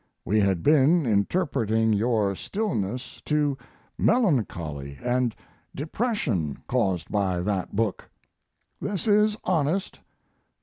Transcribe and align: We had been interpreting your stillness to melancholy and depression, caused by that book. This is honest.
We 0.25 0.39
had 0.39 0.63
been 0.63 1.05
interpreting 1.05 1.93
your 1.93 2.33
stillness 2.35 3.21
to 3.25 3.55
melancholy 3.99 4.97
and 5.03 5.35
depression, 5.75 6.57
caused 6.67 7.11
by 7.11 7.41
that 7.41 7.75
book. 7.75 8.09
This 8.79 9.05
is 9.07 9.37
honest. 9.43 9.99